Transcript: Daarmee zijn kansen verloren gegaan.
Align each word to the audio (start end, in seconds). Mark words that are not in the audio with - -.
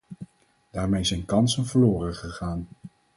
Daarmee 0.71 1.03
zijn 1.03 1.25
kansen 1.25 1.65
verloren 1.65 2.15
gegaan. 2.15 2.67